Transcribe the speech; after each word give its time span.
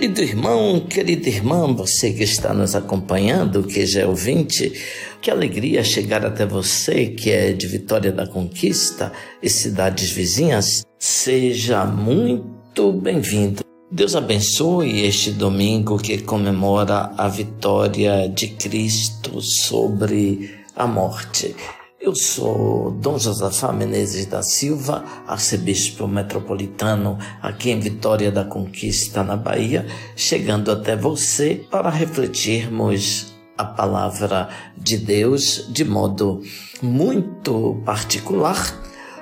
Querido 0.00 0.22
irmão, 0.22 0.80
querida 0.80 1.28
irmã, 1.28 1.74
você 1.74 2.10
que 2.10 2.22
está 2.22 2.54
nos 2.54 2.74
acompanhando, 2.74 3.62
que 3.62 3.84
já 3.84 4.00
é 4.00 4.06
ouvinte, 4.06 4.72
que 5.20 5.30
alegria 5.30 5.84
chegar 5.84 6.24
até 6.24 6.46
você, 6.46 7.08
que 7.08 7.30
é 7.30 7.52
de 7.52 7.66
Vitória 7.66 8.10
da 8.10 8.26
Conquista 8.26 9.12
e 9.42 9.50
cidades 9.50 10.10
vizinhas. 10.10 10.86
Seja 10.98 11.84
muito 11.84 12.94
bem-vindo. 12.94 13.62
Deus 13.92 14.16
abençoe 14.16 15.04
este 15.04 15.32
domingo 15.32 15.98
que 15.98 16.16
comemora 16.16 17.12
a 17.18 17.28
vitória 17.28 18.26
de 18.26 18.48
Cristo 18.48 19.42
sobre 19.42 20.62
a 20.74 20.86
morte. 20.86 21.54
Eu 22.02 22.14
sou 22.14 22.92
Dom 22.92 23.18
Josafá 23.18 23.74
Menezes 23.74 24.24
da 24.24 24.42
Silva, 24.42 25.04
arcebispo 25.26 26.08
metropolitano 26.08 27.18
aqui 27.42 27.70
em 27.70 27.78
Vitória 27.78 28.32
da 28.32 28.42
Conquista, 28.42 29.22
na 29.22 29.36
Bahia, 29.36 29.86
chegando 30.16 30.72
até 30.72 30.96
você 30.96 31.62
para 31.70 31.90
refletirmos 31.90 33.34
a 33.58 33.66
palavra 33.66 34.48
de 34.78 34.96
Deus 34.96 35.66
de 35.68 35.84
modo 35.84 36.40
muito 36.80 37.82
particular, 37.84 38.56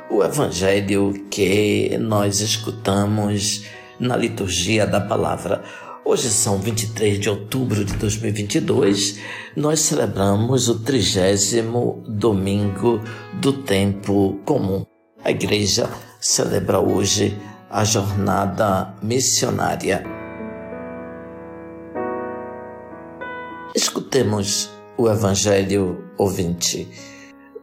o 0.08 0.22
evangelho 0.22 1.26
que 1.28 1.98
nós 1.98 2.38
escutamos 2.38 3.64
na 3.98 4.16
liturgia 4.16 4.86
da 4.86 5.00
palavra. 5.00 5.64
Hoje 6.10 6.30
são 6.30 6.58
23 6.58 7.20
de 7.20 7.28
outubro 7.28 7.84
de 7.84 7.92
2022. 7.98 9.18
Nós 9.54 9.80
celebramos 9.80 10.66
o 10.66 10.78
trigésimo 10.78 12.02
domingo 12.08 13.02
do 13.34 13.52
tempo 13.52 14.40
comum. 14.42 14.86
A 15.22 15.30
igreja 15.30 15.86
celebra 16.18 16.80
hoje 16.80 17.38
a 17.68 17.84
jornada 17.84 18.94
missionária. 19.02 20.02
Escutemos 23.74 24.70
o 24.96 25.10
Evangelho 25.10 26.06
ouvinte. 26.16 26.88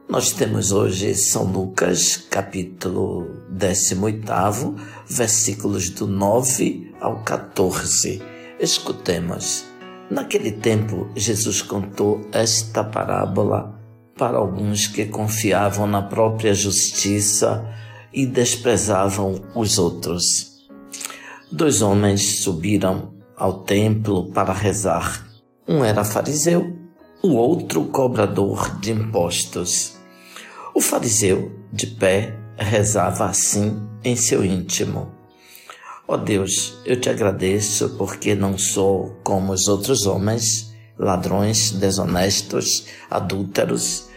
Nós 0.08 0.32
temos 0.32 0.72
hoje 0.72 1.16
São 1.16 1.46
Lucas, 1.46 2.16
capítulo 2.30 3.26
18, 3.50 4.76
versículos 5.10 5.90
do 5.90 6.06
9 6.06 6.94
ao 7.02 7.24
14 7.24 8.35
Escutemos. 8.60 9.66
Naquele 10.10 10.52
tempo, 10.52 11.10
Jesus 11.16 11.62
contou 11.62 12.22
esta 12.32 12.84
parábola 12.84 13.78
para 14.18 14.38
alguns 14.38 14.88
que 14.88 15.06
confiavam 15.06 15.86
na 15.86 16.02
própria 16.02 16.54
justiça 16.54 17.68
e 18.14 18.26
desprezavam 18.26 19.42
os 19.54 19.78
outros. 19.78 20.68
Dois 21.52 21.82
homens 21.82 22.40
subiram 22.40 23.14
ao 23.36 23.64
templo 23.64 24.32
para 24.32 24.54
rezar. 24.54 25.28
Um 25.68 25.84
era 25.84 26.06
fariseu, 26.06 26.78
o 27.22 27.34
outro 27.34 27.84
cobrador 27.86 28.80
de 28.80 28.92
impostos. 28.92 29.98
O 30.74 30.80
fariseu, 30.80 31.52
de 31.74 31.88
pé, 31.88 32.38
rezava 32.58 33.26
assim 33.26 33.78
em 34.04 34.16
seu 34.16 34.46
íntimo: 34.46 35.12
Ó 36.08 36.14
oh 36.14 36.18
Deus, 36.18 36.78
eu 36.86 37.02
te 37.02 37.10
agradeço 37.10 37.96
porque 37.98 38.36
não 38.36 38.60
sou 38.60 39.18
como 39.24 39.52
os 39.52 39.68
outros 39.68 40.06
homens, 40.06 40.72
ladrões, 41.00 41.72
desonestos, 41.72 42.86
adúlteros, 43.10 44.08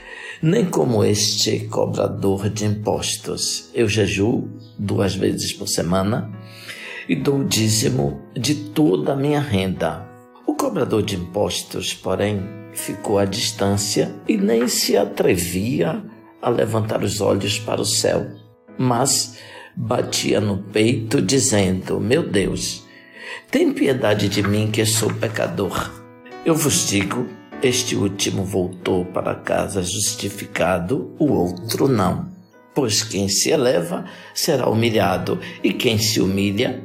nem 0.42 0.67
como 0.67 1.03
este 1.03 1.61
cobrador 1.61 2.50
de 2.50 2.67
impostos. 2.67 3.70
Eu 3.72 3.89
jejuo 3.89 4.50
duas 4.78 5.14
vezes 5.14 5.55
por 5.55 5.67
semana 5.67 6.30
e 7.08 7.17
dou 7.17 7.39
o 7.39 7.45
dízimo 7.45 8.20
de 8.34 8.55
toda 8.55 9.14
a 9.14 9.17
minha 9.17 9.41
renda. 9.41 10.06
O 10.47 10.55
cobrador 10.55 11.02
de 11.02 11.17
impostos, 11.17 11.95
porém, 11.95 12.42
ficou 12.74 13.18
à 13.18 13.24
distância 13.24 14.14
e 14.29 14.36
nem 14.36 14.68
se 14.68 14.95
atrevia 14.95 16.05
a 16.42 16.51
levantar 16.51 17.02
os 17.02 17.23
olhos 17.23 17.58
para 17.58 17.80
o 17.80 17.86
céu, 17.86 18.27
mas 18.77 19.39
batia 19.78 20.40
no 20.40 20.58
peito, 20.58 21.22
dizendo: 21.22 22.00
Meu 22.00 22.28
Deus, 22.28 22.84
tem 23.50 23.72
piedade 23.72 24.28
de 24.28 24.42
mim 24.42 24.70
que 24.70 24.84
sou 24.84 25.12
pecador. 25.14 25.90
Eu 26.44 26.55
vos 26.56 26.89
digo: 26.89 27.28
este 27.62 27.94
último 27.94 28.44
voltou 28.44 29.05
para 29.05 29.36
casa 29.36 29.83
justificado, 29.83 31.14
o 31.18 31.33
outro 31.33 31.86
não. 31.86 32.28
Pois 32.74 33.02
quem 33.02 33.28
se 33.28 33.50
eleva 33.50 34.05
será 34.34 34.68
humilhado, 34.68 35.38
e 35.62 35.72
quem 35.72 35.96
se 35.96 36.20
humilha 36.20 36.83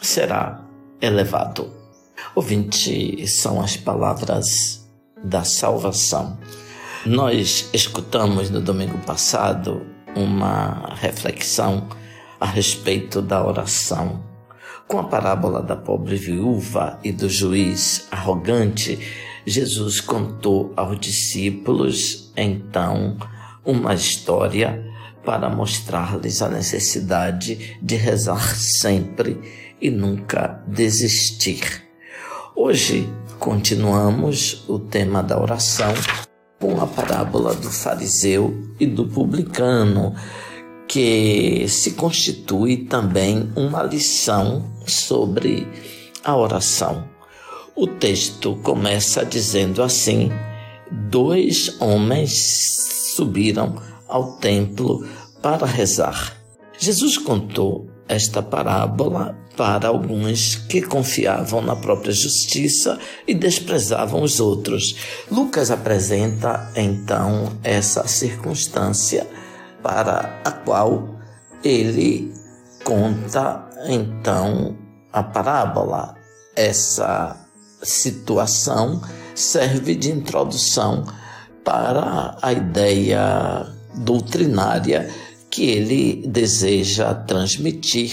será 0.00 0.62
elevado. 1.00 1.72
Ouvinte, 2.34 3.26
são 3.26 3.60
as 3.60 3.76
palavras 3.76 4.86
da 5.24 5.42
salvação. 5.42 6.38
Nós 7.04 7.68
escutamos 7.72 8.50
no 8.50 8.60
domingo 8.60 8.98
passado 8.98 9.86
uma 10.14 10.94
reflexão 10.94 11.88
a 12.40 12.46
respeito 12.46 13.22
da 13.22 13.44
oração. 13.44 14.24
Com 14.86 14.98
a 14.98 15.04
parábola 15.04 15.62
da 15.62 15.74
pobre 15.74 16.16
viúva 16.16 16.98
e 17.02 17.10
do 17.10 17.28
juiz 17.28 18.06
arrogante, 18.10 18.98
Jesus 19.44 20.00
contou 20.00 20.72
aos 20.76 20.98
discípulos, 20.98 22.32
então, 22.36 23.16
uma 23.64 23.94
história 23.94 24.84
para 25.24 25.48
mostrar-lhes 25.50 26.40
a 26.40 26.48
necessidade 26.48 27.76
de 27.82 27.96
rezar 27.96 28.54
sempre 28.56 29.40
e 29.80 29.90
nunca 29.90 30.62
desistir. 30.68 31.84
Hoje 32.54 33.08
continuamos 33.38 34.64
o 34.68 34.78
tema 34.78 35.22
da 35.22 35.40
oração 35.40 35.92
com 36.60 36.80
a 36.80 36.86
parábola 36.86 37.54
do 37.54 37.70
fariseu 37.70 38.56
e 38.80 38.86
do 38.86 39.06
publicano 39.06 40.14
que 40.88 41.66
se 41.68 41.92
constitui 41.92 42.76
também 42.76 43.50
uma 43.56 43.82
lição 43.82 44.70
sobre 44.86 45.66
a 46.24 46.36
oração. 46.36 47.08
O 47.74 47.86
texto 47.86 48.56
começa 48.62 49.24
dizendo 49.24 49.82
assim: 49.82 50.30
Dois 50.90 51.80
homens 51.80 53.12
subiram 53.14 53.76
ao 54.08 54.38
templo 54.38 55.06
para 55.42 55.66
rezar. 55.66 56.36
Jesus 56.78 57.18
contou 57.18 57.88
esta 58.08 58.42
parábola 58.42 59.36
para 59.56 59.88
alguns 59.88 60.54
que 60.54 60.82
confiavam 60.82 61.62
na 61.62 61.74
própria 61.74 62.12
justiça 62.12 62.98
e 63.26 63.34
desprezavam 63.34 64.22
os 64.22 64.38
outros. 64.38 64.96
Lucas 65.30 65.70
apresenta 65.70 66.70
então 66.76 67.52
essa 67.64 68.06
circunstância 68.06 69.26
para 69.86 70.40
a 70.44 70.50
qual 70.50 71.16
ele 71.62 72.34
conta 72.82 73.70
então 73.86 74.76
a 75.12 75.22
parábola. 75.22 76.16
Essa 76.56 77.36
situação 77.80 79.00
serve 79.32 79.94
de 79.94 80.10
introdução 80.10 81.04
para 81.64 82.36
a 82.42 82.52
ideia 82.52 83.64
doutrinária 83.94 85.08
que 85.48 85.66
ele 85.66 86.26
deseja 86.26 87.14
transmitir, 87.14 88.12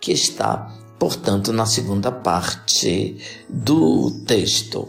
que 0.00 0.12
está, 0.12 0.72
portanto, 0.96 1.52
na 1.52 1.66
segunda 1.66 2.12
parte 2.12 3.18
do 3.48 4.12
texto. 4.24 4.86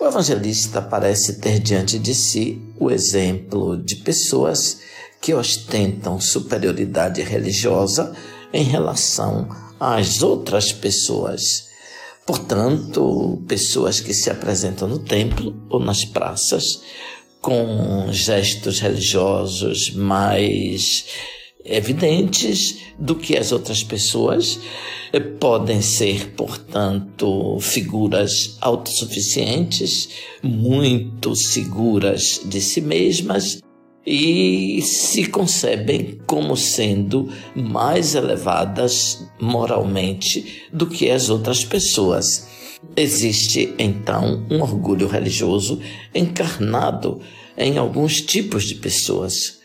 O 0.00 0.06
evangelista 0.06 0.82
parece 0.82 1.40
ter 1.40 1.58
diante 1.60 1.98
de 1.98 2.14
si 2.14 2.60
o 2.78 2.90
exemplo 2.90 3.76
de 3.76 3.96
pessoas 3.96 4.80
que 5.20 5.32
ostentam 5.32 6.20
superioridade 6.20 7.22
religiosa 7.22 8.14
em 8.52 8.64
relação 8.64 9.48
às 9.80 10.22
outras 10.22 10.72
pessoas. 10.72 11.68
Portanto, 12.26 13.42
pessoas 13.46 14.00
que 14.00 14.12
se 14.12 14.30
apresentam 14.30 14.88
no 14.88 14.98
templo 14.98 15.54
ou 15.68 15.80
nas 15.80 16.04
praças 16.04 16.80
com 17.40 18.08
gestos 18.10 18.80
religiosos 18.80 19.90
mais 19.94 21.04
evidentes 21.64 22.78
do 22.98 23.14
que 23.14 23.36
as 23.36 23.52
outras 23.52 23.82
pessoas, 23.82 24.60
eh, 25.12 25.20
podem 25.20 25.80
ser, 25.80 26.32
portanto, 26.32 27.58
figuras 27.60 28.56
autossuficientes, 28.60 30.10
muito 30.42 31.34
seguras 31.34 32.40
de 32.44 32.60
si 32.60 32.80
mesmas 32.80 33.60
e 34.06 34.82
se 34.82 35.26
concebem 35.26 36.18
como 36.26 36.56
sendo 36.56 37.30
mais 37.54 38.14
elevadas 38.14 39.26
moralmente 39.40 40.64
do 40.72 40.86
que 40.86 41.10
as 41.10 41.30
outras 41.30 41.64
pessoas. 41.64 42.46
Existe 42.94 43.72
então 43.78 44.46
um 44.50 44.60
orgulho 44.60 45.08
religioso 45.08 45.80
encarnado 46.14 47.20
em 47.56 47.78
alguns 47.78 48.20
tipos 48.20 48.64
de 48.64 48.74
pessoas. 48.74 49.63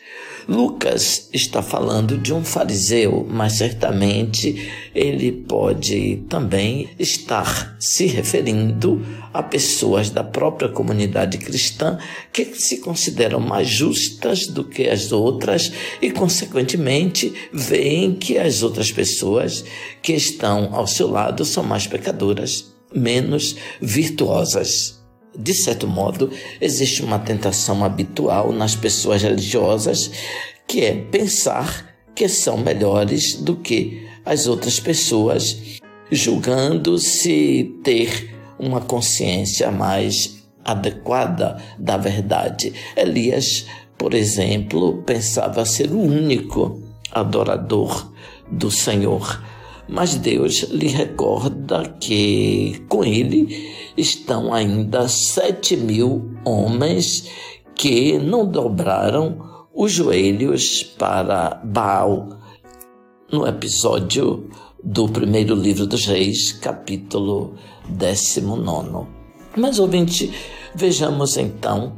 Lucas 0.50 1.28
está 1.32 1.62
falando 1.62 2.18
de 2.18 2.34
um 2.34 2.44
fariseu, 2.44 3.24
mas 3.30 3.52
certamente 3.52 4.68
ele 4.92 5.30
pode 5.30 6.24
também 6.28 6.90
estar 6.98 7.76
se 7.78 8.06
referindo 8.06 9.00
a 9.32 9.44
pessoas 9.44 10.10
da 10.10 10.24
própria 10.24 10.68
comunidade 10.68 11.38
cristã 11.38 11.98
que 12.32 12.44
se 12.46 12.78
consideram 12.78 13.38
mais 13.38 13.68
justas 13.68 14.48
do 14.48 14.64
que 14.64 14.88
as 14.88 15.12
outras 15.12 15.70
e, 16.02 16.10
consequentemente, 16.10 17.32
veem 17.52 18.16
que 18.16 18.36
as 18.36 18.64
outras 18.64 18.90
pessoas 18.90 19.64
que 20.02 20.14
estão 20.14 20.74
ao 20.74 20.84
seu 20.88 21.08
lado 21.08 21.44
são 21.44 21.62
mais 21.62 21.86
pecadoras, 21.86 22.74
menos 22.92 23.54
virtuosas. 23.80 24.99
De 25.36 25.54
certo 25.54 25.86
modo, 25.86 26.30
existe 26.60 27.02
uma 27.02 27.18
tentação 27.18 27.84
habitual 27.84 28.52
nas 28.52 28.74
pessoas 28.74 29.22
religiosas 29.22 30.10
que 30.66 30.84
é 30.84 30.94
pensar 30.94 31.94
que 32.14 32.28
são 32.28 32.56
melhores 32.56 33.34
do 33.34 33.56
que 33.56 34.06
as 34.24 34.46
outras 34.46 34.78
pessoas, 34.78 35.56
julgando-se 36.10 37.74
ter 37.82 38.34
uma 38.58 38.80
consciência 38.80 39.70
mais 39.70 40.44
adequada 40.64 41.56
da 41.78 41.96
verdade. 41.96 42.72
Elias, 42.96 43.66
por 43.96 44.14
exemplo, 44.14 45.02
pensava 45.02 45.64
ser 45.64 45.90
o 45.90 46.00
único 46.00 46.82
adorador 47.10 48.12
do 48.50 48.70
Senhor. 48.70 49.42
Mas 49.90 50.14
Deus 50.14 50.62
lhe 50.70 50.86
recorda 50.86 51.96
que 51.98 52.80
com 52.88 53.04
ele 53.04 53.74
estão 53.96 54.54
ainda 54.54 55.08
sete 55.08 55.76
mil 55.76 56.30
homens 56.44 57.28
que 57.74 58.16
não 58.16 58.46
dobraram 58.46 59.66
os 59.74 59.90
joelhos 59.90 60.84
para 60.84 61.60
Baal. 61.64 62.28
No 63.32 63.46
episódio 63.46 64.48
do 64.82 65.08
primeiro 65.08 65.54
livro 65.54 65.86
dos 65.86 66.06
Reis, 66.06 66.52
capítulo 66.52 67.54
19. 67.88 69.08
Mas, 69.56 69.80
ouvinte, 69.80 70.32
vejamos 70.72 71.36
então 71.36 71.94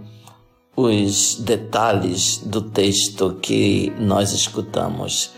os 0.75 1.37
detalhes 1.37 2.39
do 2.39 2.63
texto 2.63 3.39
que 3.43 3.93
nós 3.99 4.33
escutamos. 4.33 5.33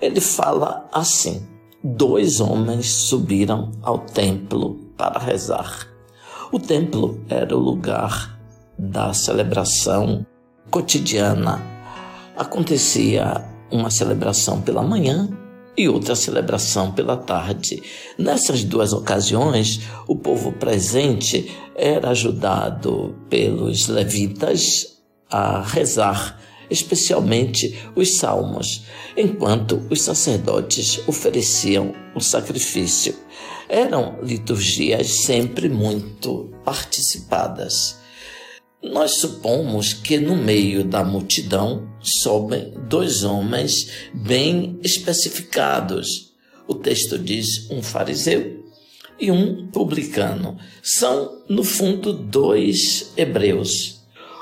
Ele 0.00 0.20
fala 0.20 0.88
assim: 0.92 1.46
dois 1.82 2.40
homens 2.40 2.86
subiram 2.92 3.72
ao 3.82 3.98
templo 3.98 4.76
para 4.96 5.18
rezar. 5.18 5.86
O 6.50 6.58
templo 6.58 7.20
era 7.28 7.56
o 7.56 7.60
lugar 7.60 8.38
da 8.78 9.12
celebração 9.12 10.26
cotidiana. 10.70 11.62
Acontecia 12.36 13.44
uma 13.70 13.90
celebração 13.90 14.60
pela 14.60 14.82
manhã 14.82 15.28
e 15.76 15.88
outra 15.88 16.16
celebração 16.16 16.90
pela 16.90 17.16
tarde. 17.16 17.82
Nessas 18.18 18.64
duas 18.64 18.92
ocasiões, 18.92 19.80
o 20.08 20.16
povo 20.16 20.52
presente 20.52 21.56
era 21.76 22.10
ajudado 22.10 23.14
pelos 23.30 23.86
levitas 23.86 24.98
a 25.30 25.62
rezar, 25.62 26.40
especialmente 26.70 27.78
os 27.94 28.16
salmos, 28.16 28.84
enquanto 29.16 29.86
os 29.90 30.02
sacerdotes 30.02 31.00
ofereciam 31.06 31.94
o 32.14 32.20
sacrifício. 32.20 33.14
Eram 33.68 34.18
liturgias 34.22 35.22
sempre 35.24 35.68
muito 35.68 36.52
participadas. 36.64 37.98
Nós 38.82 39.16
supomos 39.16 39.92
que 39.92 40.18
no 40.18 40.36
meio 40.36 40.84
da 40.84 41.02
multidão 41.02 41.88
sobem 42.00 42.72
dois 42.88 43.24
homens 43.24 43.90
bem 44.14 44.78
especificados. 44.82 46.32
O 46.66 46.74
texto 46.74 47.18
diz 47.18 47.68
um 47.70 47.82
fariseu 47.82 48.64
e 49.18 49.30
um 49.30 49.66
publicano. 49.66 50.56
São, 50.82 51.42
no 51.48 51.64
fundo, 51.64 52.12
dois 52.12 53.12
hebreus. 53.16 53.97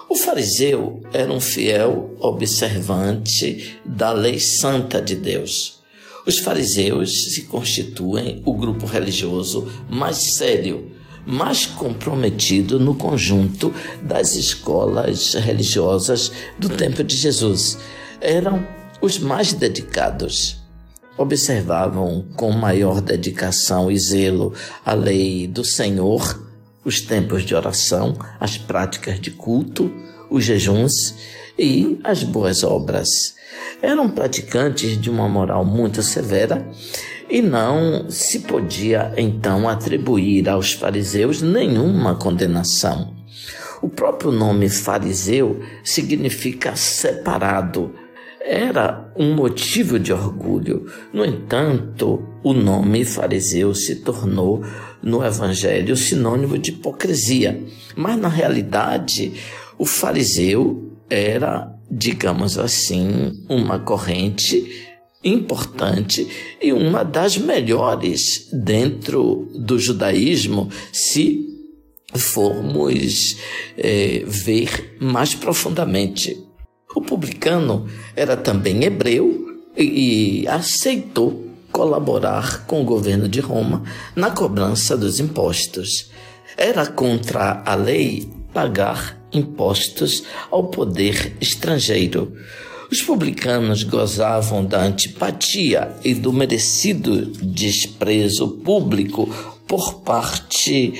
O 0.08 0.14
fariseu 0.14 1.02
era 1.12 1.32
um 1.32 1.40
fiel 1.40 2.14
observante 2.20 3.78
da 3.84 4.12
lei 4.12 4.38
santa 4.38 5.00
de 5.02 5.16
Deus. 5.16 5.80
Os 6.26 6.38
fariseus 6.38 7.34
se 7.34 7.42
constituem 7.42 8.42
o 8.44 8.54
grupo 8.54 8.86
religioso 8.86 9.70
mais 9.88 10.34
sério 10.34 10.96
mais 11.26 11.66
comprometido 11.66 12.78
no 12.78 12.94
conjunto 12.94 13.74
das 14.00 14.36
escolas 14.36 15.34
religiosas 15.34 16.30
do 16.56 16.68
tempo 16.68 17.02
de 17.02 17.16
Jesus. 17.16 17.78
Eram 18.20 18.64
os 19.00 19.18
mais 19.18 19.52
dedicados. 19.52 20.58
Observavam 21.18 22.24
com 22.36 22.52
maior 22.52 23.00
dedicação 23.00 23.90
e 23.90 23.98
zelo 23.98 24.54
a 24.84 24.94
lei 24.94 25.46
do 25.48 25.64
Senhor, 25.64 26.45
os 26.86 27.00
tempos 27.00 27.42
de 27.42 27.52
oração, 27.52 28.16
as 28.38 28.56
práticas 28.56 29.20
de 29.20 29.32
culto, 29.32 29.92
os 30.30 30.44
jejuns 30.44 31.16
e 31.58 31.98
as 32.04 32.22
boas 32.22 32.62
obras. 32.62 33.34
Eram 33.82 34.08
praticantes 34.08 34.96
de 34.98 35.10
uma 35.10 35.28
moral 35.28 35.64
muito 35.64 36.00
severa 36.00 36.64
e 37.28 37.42
não 37.42 38.08
se 38.08 38.40
podia 38.40 39.12
então 39.16 39.68
atribuir 39.68 40.48
aos 40.48 40.72
fariseus 40.74 41.42
nenhuma 41.42 42.14
condenação. 42.14 43.16
O 43.82 43.88
próprio 43.88 44.30
nome 44.30 44.68
fariseu 44.68 45.60
significa 45.82 46.76
separado. 46.76 47.92
Era 48.40 49.12
um 49.16 49.34
motivo 49.34 49.98
de 49.98 50.12
orgulho. 50.12 50.86
No 51.12 51.24
entanto, 51.24 52.22
o 52.44 52.52
nome 52.52 53.04
fariseu 53.04 53.74
se 53.74 53.96
tornou 53.96 54.62
no 55.02 55.24
Evangelho 55.24 55.96
sinônimo 55.96 56.58
de 56.58 56.70
hipocrisia. 56.70 57.62
Mas 57.94 58.18
na 58.18 58.28
realidade, 58.28 59.32
o 59.78 59.84
fariseu 59.84 60.92
era, 61.08 61.72
digamos 61.90 62.58
assim, 62.58 63.44
uma 63.48 63.78
corrente 63.78 64.86
importante 65.22 66.28
e 66.62 66.72
uma 66.72 67.02
das 67.02 67.36
melhores 67.36 68.48
dentro 68.52 69.48
do 69.54 69.78
judaísmo, 69.78 70.70
se 70.92 71.46
formos 72.14 73.36
é, 73.76 74.22
ver 74.26 74.96
mais 75.00 75.34
profundamente. 75.34 76.36
O 76.94 77.00
publicano 77.00 77.86
era 78.14 78.36
também 78.36 78.84
hebreu 78.84 79.60
e, 79.76 80.42
e 80.42 80.48
aceitou 80.48 81.45
colaborar 81.76 82.64
com 82.66 82.80
o 82.80 82.84
governo 82.84 83.28
de 83.28 83.38
Roma 83.38 83.82
na 84.14 84.30
cobrança 84.30 84.96
dos 84.96 85.20
impostos. 85.20 86.10
Era 86.56 86.86
contra 86.86 87.62
a 87.66 87.74
lei 87.74 88.26
pagar 88.50 89.20
impostos 89.30 90.22
ao 90.50 90.68
poder 90.68 91.36
estrangeiro. 91.38 92.32
Os 92.90 93.02
publicanos 93.02 93.82
gozavam 93.82 94.64
da 94.64 94.82
antipatia 94.82 95.94
e 96.02 96.14
do 96.14 96.32
merecido 96.32 97.26
desprezo 97.26 98.48
público 98.64 99.28
por 99.68 100.00
parte 100.00 100.94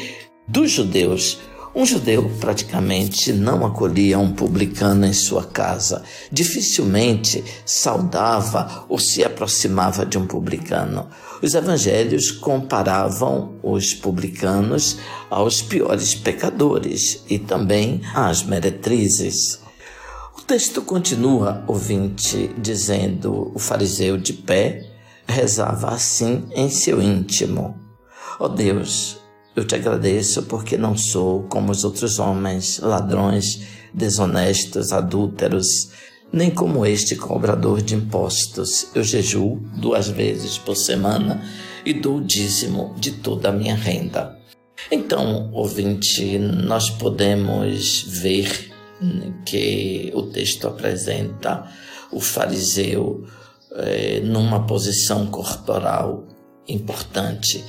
dos 0.47 0.73
judeus. 0.73 1.38
Um 1.76 1.85
judeu 1.85 2.30
praticamente 2.40 3.33
não 3.33 3.66
acolhia 3.66 4.18
um 4.18 4.33
publicano 4.33 5.04
em 5.04 5.12
sua 5.12 5.45
casa. 5.45 6.02
Dificilmente 6.33 7.45
saudava 7.66 8.87
ou 8.88 8.99
se 8.99 9.23
aproximava 9.23 10.06
de 10.06 10.16
um 10.16 10.26
publicano. 10.26 11.09
Os 11.42 11.54
evangelhos 11.54 12.30
comparavam 12.30 13.61
os 13.62 13.92
publicanos 13.92 14.97
aos 15.28 15.61
piores 15.61 16.14
pecadores 16.14 17.23
e 17.28 17.38
também 17.38 18.00
às 18.14 18.42
meretrizes 18.42 19.61
texto 20.47 20.80
continua, 20.80 21.64
ouvinte, 21.66 22.54
dizendo: 22.56 23.50
o 23.52 23.59
fariseu 23.59 24.16
de 24.16 24.33
pé 24.33 24.88
rezava 25.26 25.88
assim 25.88 26.47
em 26.54 26.71
seu 26.71 27.02
íntimo: 27.02 27.75
Ó 28.38 28.45
oh 28.45 28.49
Deus, 28.49 29.18
eu 29.56 29.64
te 29.64 29.75
agradeço 29.75 30.42
porque 30.42 30.76
não 30.76 30.96
sou 30.96 31.44
como 31.44 31.72
os 31.72 31.82
outros 31.82 32.18
homens, 32.18 32.78
ladrões, 32.78 33.62
desonestos, 33.92 34.92
adúlteros, 34.92 35.88
nem 36.30 36.50
como 36.50 36.84
este 36.84 37.16
cobrador 37.16 37.80
de 37.80 37.94
impostos. 37.94 38.88
Eu 38.94 39.02
jejuo 39.02 39.56
duas 39.75 40.08
vezes 40.08 40.58
por 40.58 40.76
semana 40.76 41.42
e 41.86 41.94
dou 41.94 42.18
o 42.18 42.25
dízimo 42.25 42.94
de 42.98 43.12
toda 43.12 43.48
a 43.48 43.52
minha 43.52 43.75
renda. 43.75 44.36
Então, 44.90 45.50
ouvinte, 45.52 46.38
nós 46.38 46.90
podemos 46.90 48.02
ver 48.02 48.70
que 49.46 50.12
o 50.14 50.25
texto 50.25 50.68
apresenta 50.68 51.66
o 52.12 52.20
fariseu 52.20 53.26
eh, 53.72 54.20
numa 54.22 54.66
posição 54.66 55.26
corporal 55.26 56.26
importante. 56.68 57.64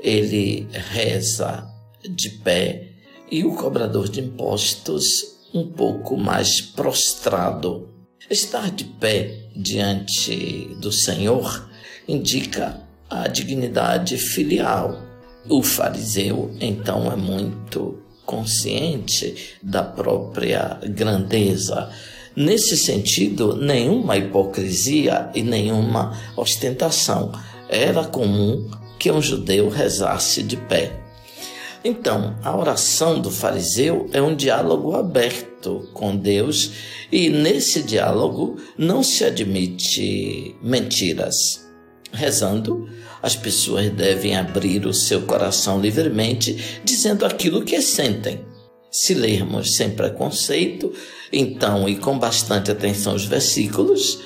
Ele 0.00 0.68
reza 0.72 1.66
de 2.08 2.30
pé 2.30 2.92
e 3.30 3.44
o 3.44 3.54
cobrador 3.54 4.08
de 4.08 4.20
impostos 4.20 5.38
um 5.52 5.66
pouco 5.68 6.16
mais 6.16 6.60
prostrado. 6.60 7.88
Estar 8.30 8.70
de 8.70 8.84
pé 8.84 9.48
diante 9.56 10.76
do 10.80 10.92
Senhor 10.92 11.68
indica 12.06 12.80
a 13.08 13.28
dignidade 13.28 14.16
filial. 14.18 15.02
O 15.48 15.62
fariseu, 15.62 16.54
então, 16.60 17.10
é 17.10 17.16
muito 17.16 18.02
consciente 18.26 19.56
da 19.62 19.82
própria 19.82 20.78
grandeza. 20.90 21.90
Nesse 22.36 22.76
sentido, 22.76 23.56
nenhuma 23.56 24.16
hipocrisia 24.16 25.30
e 25.34 25.42
nenhuma 25.42 26.16
ostentação. 26.36 27.32
Era 27.68 28.04
comum 28.04 28.70
que 28.98 29.10
um 29.10 29.22
judeu 29.22 29.68
rezasse 29.68 30.42
de 30.42 30.56
pé. 30.56 30.92
Então, 31.84 32.36
a 32.42 32.56
oração 32.56 33.20
do 33.20 33.30
fariseu 33.30 34.08
é 34.12 34.20
um 34.20 34.34
diálogo 34.34 34.96
aberto 34.96 35.88
com 35.94 36.16
Deus 36.16 36.72
e 37.10 37.30
nesse 37.30 37.82
diálogo 37.82 38.56
não 38.76 39.02
se 39.02 39.24
admite 39.24 40.56
mentiras. 40.60 41.66
Rezando, 42.12 42.88
as 43.22 43.36
pessoas 43.36 43.90
devem 43.90 44.36
abrir 44.36 44.86
o 44.86 44.94
seu 44.94 45.22
coração 45.22 45.80
livremente, 45.80 46.80
dizendo 46.84 47.24
aquilo 47.24 47.64
que 47.64 47.80
sentem. 47.80 48.40
Se 48.90 49.12
lermos 49.12 49.76
sem 49.76 49.90
preconceito, 49.90 50.92
então, 51.32 51.88
e 51.88 51.96
com 51.96 52.18
bastante 52.18 52.70
atenção 52.70 53.14
os 53.14 53.26
versículos, 53.26 54.20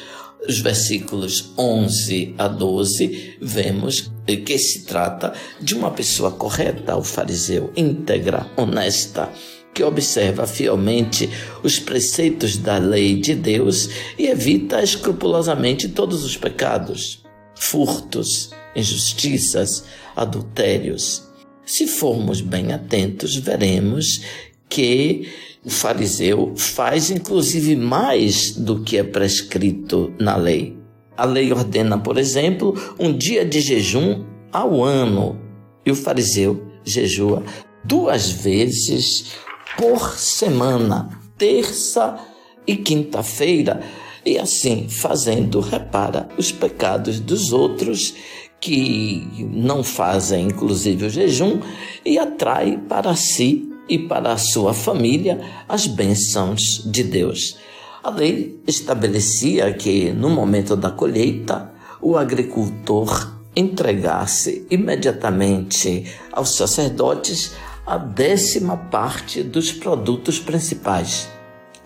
os 0.48 0.58
versículos 0.60 1.52
11 1.56 2.34
a 2.36 2.48
12, 2.48 3.36
vemos 3.40 4.10
que 4.26 4.58
se 4.58 4.84
trata 4.84 5.32
de 5.60 5.74
uma 5.74 5.90
pessoa 5.90 6.32
correta, 6.32 6.96
o 6.96 7.02
fariseu, 7.02 7.72
íntegra, 7.76 8.50
honesta, 8.56 9.30
que 9.74 9.82
observa 9.82 10.46
fielmente 10.46 11.30
os 11.62 11.78
preceitos 11.78 12.56
da 12.56 12.76
lei 12.76 13.20
de 13.20 13.34
Deus 13.34 13.88
e 14.18 14.26
evita 14.26 14.82
escrupulosamente 14.82 15.88
todos 15.88 16.24
os 16.24 16.36
pecados, 16.36 17.22
furtos, 17.54 18.50
injustiças, 18.76 19.84
adultérios. 20.14 21.28
Se 21.64 21.86
formos 21.86 22.40
bem 22.40 22.72
atentos, 22.72 23.36
veremos 23.36 24.20
que 24.68 25.28
o 25.64 25.70
fariseu 25.70 26.54
faz 26.56 27.10
inclusive 27.10 27.76
mais 27.76 28.52
do 28.52 28.82
que 28.82 28.98
é 28.98 29.04
prescrito 29.04 30.12
na 30.18 30.36
lei. 30.36 30.76
A 31.16 31.24
lei 31.24 31.52
ordena, 31.52 31.98
por 31.98 32.18
exemplo, 32.18 32.74
um 32.98 33.16
dia 33.16 33.44
de 33.44 33.60
jejum 33.60 34.24
ao 34.50 34.82
ano, 34.82 35.38
e 35.86 35.90
o 35.90 35.94
fariseu 35.94 36.66
jejua 36.84 37.42
duas 37.84 38.30
vezes 38.30 39.36
por 39.76 40.18
semana, 40.18 41.20
terça 41.38 42.18
e 42.66 42.76
quinta-feira, 42.76 43.80
e 44.24 44.38
assim 44.38 44.88
fazendo 44.88 45.60
repara 45.60 46.28
os 46.36 46.50
pecados 46.50 47.20
dos 47.20 47.52
outros 47.52 48.14
que 48.60 49.26
não 49.50 49.82
fazem 49.82 50.46
inclusive 50.46 51.06
o 51.06 51.10
jejum 51.10 51.58
e 52.04 52.18
atrai 52.18 52.78
para 52.88 53.16
si 53.16 53.71
e 53.88 53.98
para 53.98 54.32
a 54.32 54.38
sua 54.38 54.72
família 54.72 55.40
as 55.68 55.86
bênçãos 55.86 56.82
de 56.84 57.02
Deus. 57.02 57.56
A 58.02 58.10
lei 58.10 58.60
estabelecia 58.66 59.72
que 59.72 60.12
no 60.12 60.28
momento 60.28 60.74
da 60.74 60.90
colheita 60.90 61.72
o 62.00 62.16
agricultor 62.16 63.32
entregasse 63.54 64.66
imediatamente 64.70 66.10
aos 66.32 66.56
sacerdotes 66.56 67.52
a 67.86 67.96
décima 67.98 68.76
parte 68.76 69.42
dos 69.42 69.72
produtos 69.72 70.38
principais: 70.38 71.28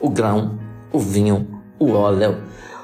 o 0.00 0.09
grão, 0.09 0.59
o 0.93 0.99
vinho, 0.99 1.61
o 1.79 1.93
óleo 1.93 2.43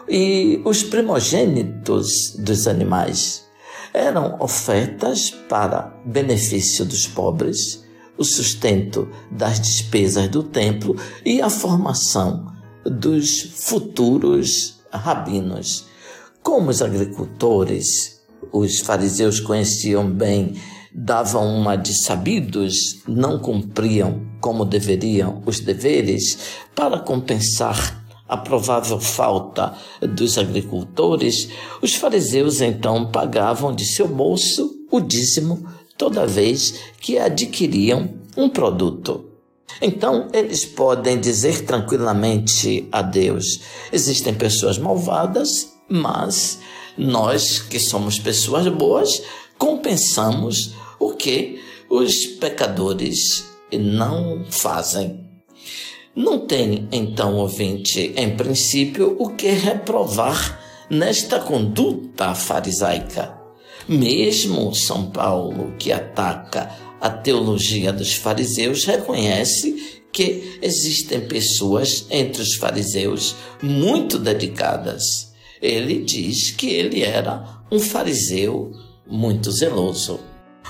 e 0.08 0.60
os 0.64 0.82
primogênitos 0.82 2.34
dos 2.38 2.66
animais. 2.66 3.46
Eram 3.94 4.36
ofertas 4.40 5.30
para 5.30 5.94
benefício 6.04 6.84
dos 6.84 7.06
pobres, 7.06 7.81
o 8.22 8.24
sustento 8.24 9.08
das 9.32 9.58
despesas 9.58 10.28
do 10.28 10.44
templo 10.44 10.96
e 11.24 11.42
a 11.42 11.50
formação 11.50 12.46
dos 12.84 13.42
futuros 13.66 14.80
rabinos. 14.92 15.86
Como 16.40 16.70
os 16.70 16.80
agricultores, 16.80 18.20
os 18.52 18.78
fariseus 18.78 19.40
conheciam 19.40 20.08
bem, 20.08 20.54
davam 20.94 21.52
uma 21.56 21.74
de 21.74 21.94
sabidos, 21.94 23.02
não 23.08 23.40
cumpriam 23.40 24.22
como 24.40 24.64
deveriam 24.64 25.42
os 25.44 25.58
deveres, 25.58 26.38
para 26.76 27.00
compensar 27.00 28.04
a 28.28 28.36
provável 28.36 29.00
falta 29.00 29.74
dos 30.00 30.38
agricultores, 30.38 31.48
os 31.82 31.96
fariseus 31.96 32.60
então 32.60 33.10
pagavam 33.10 33.74
de 33.74 33.84
seu 33.84 34.06
bolso 34.06 34.70
o 34.92 35.00
dízimo 35.00 35.66
toda 36.02 36.26
vez 36.26 36.80
que 37.00 37.16
adquiriam 37.16 38.10
um 38.36 38.48
produto. 38.48 39.24
Então, 39.80 40.26
eles 40.32 40.64
podem 40.64 41.20
dizer 41.20 41.64
tranquilamente 41.64 42.88
a 42.90 43.02
Deus: 43.02 43.60
existem 43.92 44.34
pessoas 44.34 44.78
malvadas, 44.78 45.72
mas 45.88 46.58
nós, 46.98 47.60
que 47.60 47.78
somos 47.78 48.18
pessoas 48.18 48.66
boas, 48.66 49.22
compensamos 49.56 50.74
o 50.98 51.12
que 51.12 51.62
os 51.88 52.26
pecadores 52.26 53.44
não 53.72 54.44
fazem. 54.50 55.20
Não 56.16 56.40
tem, 56.40 56.88
então, 56.90 57.36
ouvinte, 57.36 58.12
em 58.16 58.36
princípio, 58.36 59.16
o 59.20 59.30
que 59.30 59.50
reprovar 59.50 60.60
nesta 60.90 61.38
conduta 61.38 62.34
farisaica. 62.34 63.41
Mesmo 63.88 64.74
São 64.74 65.10
Paulo, 65.10 65.74
que 65.78 65.92
ataca 65.92 66.70
a 67.00 67.10
teologia 67.10 67.92
dos 67.92 68.14
fariseus, 68.14 68.84
reconhece 68.84 70.02
que 70.12 70.58
existem 70.60 71.20
pessoas 71.22 72.06
entre 72.10 72.42
os 72.42 72.54
fariseus 72.54 73.34
muito 73.62 74.18
dedicadas. 74.18 75.32
Ele 75.60 76.02
diz 76.02 76.50
que 76.50 76.68
ele 76.68 77.02
era 77.02 77.62
um 77.70 77.80
fariseu 77.80 78.72
muito 79.06 79.50
zeloso. 79.50 80.20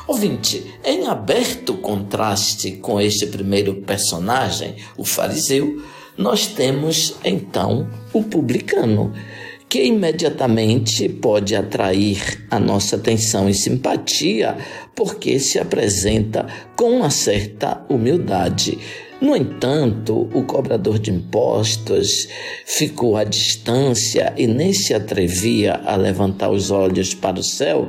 Ouvinte, 0.06 0.64
em 0.84 1.06
aberto 1.06 1.74
contraste 1.74 2.72
com 2.72 3.00
este 3.00 3.26
primeiro 3.26 3.82
personagem, 3.82 4.76
o 4.96 5.04
fariseu, 5.04 5.82
nós 6.16 6.46
temos 6.46 7.14
então 7.24 7.88
o 8.12 8.22
publicano, 8.22 9.12
que 9.72 9.82
imediatamente 9.84 11.08
pode 11.08 11.56
atrair 11.56 12.44
a 12.50 12.60
nossa 12.60 12.96
atenção 12.96 13.48
e 13.48 13.54
simpatia, 13.54 14.54
porque 14.94 15.38
se 15.38 15.58
apresenta 15.58 16.46
com 16.76 16.90
uma 16.90 17.08
certa 17.08 17.82
humildade. 17.88 18.76
No 19.18 19.34
entanto, 19.34 20.28
o 20.34 20.42
cobrador 20.44 20.98
de 20.98 21.10
impostos 21.10 22.28
ficou 22.66 23.16
à 23.16 23.24
distância 23.24 24.34
e 24.36 24.46
nem 24.46 24.74
se 24.74 24.92
atrevia 24.92 25.80
a 25.86 25.96
levantar 25.96 26.50
os 26.50 26.70
olhos 26.70 27.14
para 27.14 27.40
o 27.40 27.42
céu, 27.42 27.88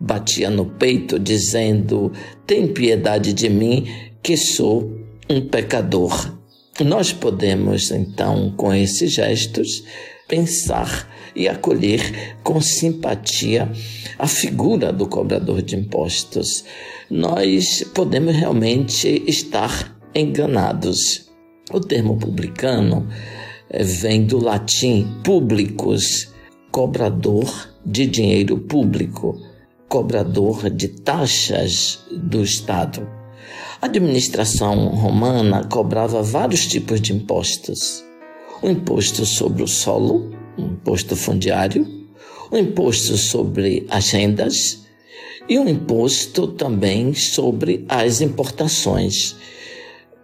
batia 0.00 0.48
no 0.48 0.64
peito, 0.64 1.18
dizendo: 1.18 2.10
Tem 2.46 2.66
piedade 2.68 3.34
de 3.34 3.50
mim, 3.50 3.86
que 4.22 4.34
sou 4.34 4.90
um 5.28 5.46
pecador. 5.46 6.38
Nós 6.80 7.12
podemos, 7.12 7.90
então, 7.90 8.50
com 8.56 8.72
esses 8.72 9.12
gestos, 9.12 9.84
pensar 10.26 11.17
e 11.34 11.48
acolher 11.48 12.36
com 12.42 12.60
simpatia 12.60 13.70
a 14.18 14.26
figura 14.26 14.92
do 14.92 15.06
cobrador 15.06 15.62
de 15.62 15.76
impostos. 15.76 16.64
Nós 17.10 17.84
podemos 17.94 18.34
realmente 18.34 19.22
estar 19.26 19.96
enganados. 20.14 21.28
O 21.72 21.80
termo 21.80 22.16
publicano 22.16 23.06
eh, 23.70 23.82
vem 23.84 24.24
do 24.24 24.42
latim 24.42 25.06
publicus, 25.22 26.32
cobrador 26.70 27.68
de 27.84 28.06
dinheiro 28.06 28.58
público, 28.58 29.38
cobrador 29.88 30.70
de 30.70 30.88
taxas 30.88 32.04
do 32.10 32.42
Estado. 32.42 33.06
A 33.80 33.86
administração 33.86 34.88
romana 34.88 35.64
cobrava 35.64 36.22
vários 36.22 36.66
tipos 36.66 37.00
de 37.00 37.12
impostos: 37.12 38.04
o 38.62 38.68
imposto 38.68 39.24
sobre 39.24 39.62
o 39.62 39.68
solo, 39.68 40.30
o 40.56 40.62
imposto 40.62 41.14
fundiário, 41.14 41.86
o 42.50 42.56
imposto 42.56 43.16
sobre 43.16 43.86
as 43.90 44.10
rendas 44.10 44.84
e 45.48 45.58
um 45.58 45.68
imposto 45.68 46.48
também 46.48 47.14
sobre 47.14 47.84
as 47.88 48.20
importações. 48.20 49.36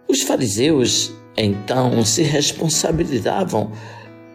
Os 0.07 0.21
fariseus 0.21 1.11
então 1.37 2.05
se 2.05 2.23
responsabilizavam 2.23 3.71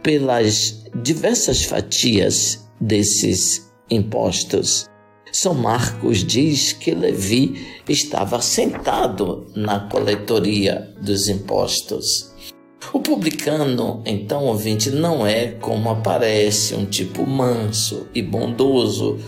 pelas 0.03 0.85
diversas 1.03 1.65
fatias 1.65 2.69
desses 2.81 3.71
impostos. 3.91 4.87
São 5.33 5.55
Marcos 5.55 6.25
diz 6.25 6.73
que 6.73 6.93
Levi 6.93 7.83
estava 7.89 8.41
sentado 8.43 9.47
na 9.55 9.89
coletoria 9.89 10.93
dos 11.01 11.29
impostos. 11.29 12.30
O 12.93 12.99
publicano, 12.99 14.03
então, 14.05 14.47
ouvinte, 14.47 14.91
não 14.91 15.27
é 15.27 15.49
como 15.53 15.91
aparece, 15.91 16.75
um 16.75 16.87
tipo 16.87 17.27
manso 17.27 18.09
e 18.15 18.23
bondoso, 18.23 19.19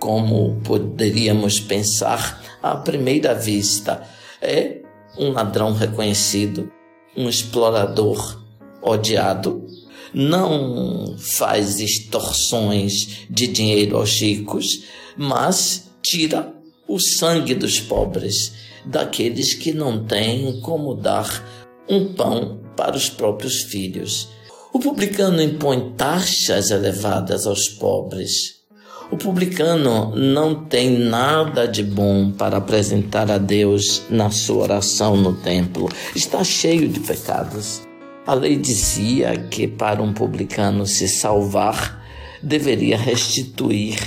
como 0.00 0.60
poderíamos 0.64 1.60
pensar 1.60 2.42
à 2.62 2.74
primeira 2.74 3.34
vista. 3.34 4.02
É 4.42 4.80
um 5.18 5.30
ladrão 5.30 5.72
reconhecido, 5.72 6.72
um 7.16 7.28
explorador 7.28 8.42
odiado, 8.82 9.64
não 10.12 11.16
faz 11.18 11.80
extorsões 11.80 13.26
de 13.30 13.46
dinheiro 13.46 13.96
aos 13.96 14.20
ricos, 14.20 14.84
mas 15.16 15.90
tira 16.02 16.52
o 16.86 16.98
sangue 16.98 17.54
dos 17.54 17.80
pobres, 17.80 18.52
daqueles 18.84 19.54
que 19.54 19.72
não 19.72 20.04
têm 20.04 20.60
como 20.60 20.94
dar 20.94 21.63
um 21.88 22.12
pão 22.12 22.60
para 22.76 22.96
os 22.96 23.08
próprios 23.08 23.62
filhos. 23.62 24.28
O 24.72 24.78
publicano 24.78 25.40
impõe 25.40 25.92
taxas 25.96 26.70
elevadas 26.70 27.46
aos 27.46 27.68
pobres. 27.68 28.64
O 29.10 29.16
publicano 29.16 30.16
não 30.16 30.64
tem 30.64 30.98
nada 30.98 31.68
de 31.68 31.82
bom 31.82 32.32
para 32.32 32.56
apresentar 32.56 33.30
a 33.30 33.38
Deus 33.38 34.02
na 34.10 34.30
sua 34.30 34.62
oração 34.64 35.16
no 35.16 35.34
templo. 35.34 35.88
Está 36.16 36.42
cheio 36.42 36.88
de 36.88 37.00
pecados. 37.00 37.82
A 38.26 38.32
lei 38.32 38.56
dizia 38.56 39.36
que 39.36 39.68
para 39.68 40.02
um 40.02 40.12
publicano 40.12 40.86
se 40.86 41.06
salvar, 41.06 42.02
deveria 42.42 42.96
restituir 42.96 43.98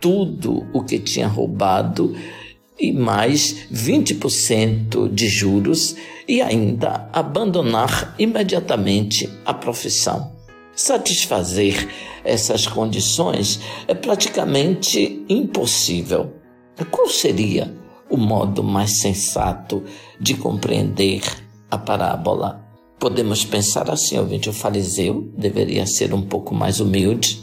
tudo 0.00 0.66
o 0.72 0.82
que 0.82 0.98
tinha 0.98 1.28
roubado 1.28 2.16
e 2.78 2.92
mais 2.92 3.68
20% 3.72 5.12
de 5.12 5.28
juros 5.28 5.94
e 6.30 6.40
ainda 6.40 7.10
abandonar 7.12 8.14
imediatamente 8.16 9.28
a 9.44 9.52
profissão. 9.52 10.30
Satisfazer 10.76 11.88
essas 12.24 12.68
condições 12.68 13.58
é 13.88 13.94
praticamente 13.94 15.24
impossível. 15.28 16.32
Qual 16.88 17.08
seria 17.08 17.74
o 18.08 18.16
modo 18.16 18.62
mais 18.62 19.00
sensato 19.00 19.82
de 20.20 20.34
compreender 20.34 21.20
a 21.68 21.76
parábola? 21.76 22.64
Podemos 23.00 23.44
pensar 23.44 23.90
assim, 23.90 24.16
ouvinte, 24.16 24.48
o 24.48 24.52
fariseu 24.52 25.32
deveria 25.36 25.84
ser 25.84 26.14
um 26.14 26.22
pouco 26.22 26.54
mais 26.54 26.78
humilde. 26.78 27.40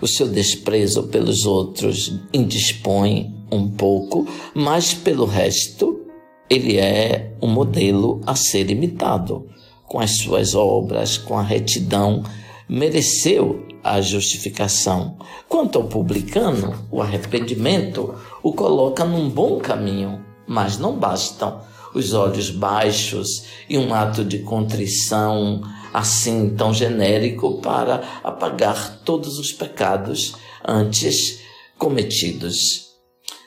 O 0.00 0.08
seu 0.08 0.26
desprezo 0.26 1.08
pelos 1.08 1.44
outros 1.44 2.18
indispõe 2.32 3.34
um 3.52 3.68
pouco, 3.68 4.26
mas 4.54 4.94
pelo 4.94 5.26
resto, 5.26 6.01
ele 6.48 6.78
é 6.78 7.34
um 7.40 7.48
modelo 7.48 8.20
a 8.26 8.34
ser 8.34 8.70
imitado. 8.70 9.48
Com 9.86 10.00
as 10.00 10.18
suas 10.18 10.54
obras, 10.54 11.18
com 11.18 11.38
a 11.38 11.42
retidão, 11.42 12.22
mereceu 12.68 13.66
a 13.82 14.00
justificação. 14.00 15.16
Quanto 15.48 15.78
ao 15.78 15.84
publicano, 15.84 16.86
o 16.90 17.02
arrependimento 17.02 18.14
o 18.42 18.52
coloca 18.52 19.04
num 19.04 19.28
bom 19.28 19.58
caminho, 19.58 20.24
mas 20.46 20.78
não 20.78 20.96
bastam 20.96 21.60
os 21.94 22.14
olhos 22.14 22.50
baixos 22.50 23.44
e 23.68 23.76
um 23.76 23.92
ato 23.92 24.24
de 24.24 24.38
contrição 24.38 25.60
assim 25.92 26.50
tão 26.56 26.72
genérico 26.72 27.60
para 27.60 28.02
apagar 28.24 29.00
todos 29.04 29.38
os 29.38 29.52
pecados 29.52 30.34
antes 30.66 31.40
cometidos. 31.76 32.91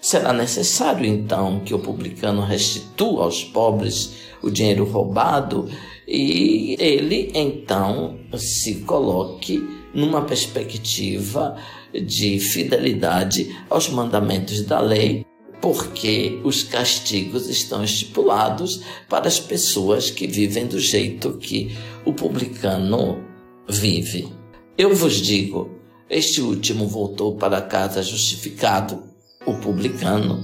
Será 0.05 0.31
necessário 0.31 1.03
então 1.03 1.62
que 1.62 1.74
o 1.74 1.79
publicano 1.79 2.43
restitua 2.43 3.24
aos 3.24 3.43
pobres 3.43 4.13
o 4.39 4.51
dinheiro 4.51 4.85
roubado 4.85 5.67
e 6.07 6.75
ele 6.77 7.31
então 7.33 8.15
se 8.38 8.81
coloque 8.81 9.67
numa 9.95 10.21
perspectiva 10.21 11.57
de 11.91 12.39
fidelidade 12.39 13.57
aos 13.67 13.89
mandamentos 13.89 14.62
da 14.62 14.79
lei, 14.79 15.25
porque 15.59 16.39
os 16.43 16.62
castigos 16.62 17.49
estão 17.49 17.84
estipulados 17.84 18.84
para 19.10 19.27
as 19.27 19.39
pessoas 19.39 20.12
que 20.12 20.27
vivem 20.27 20.67
do 20.67 20.80
jeito 20.80 21.39
que 21.39 21.75
o 22.06 22.13
publicano 22.13 23.23
vive. 23.67 24.32
Eu 24.77 24.93
vos 24.93 25.19
digo: 25.19 25.67
este 26.08 26.41
último 26.41 26.88
voltou 26.88 27.38
para 27.38 27.60
casa 27.60 28.03
justificado 28.03 29.14
o 29.45 29.53
publicano, 29.53 30.43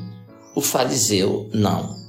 o 0.55 0.61
fariseu 0.61 1.49
não. 1.53 1.99